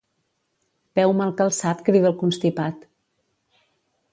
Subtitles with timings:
[0.99, 2.89] Peu mal calçat crida el constipat.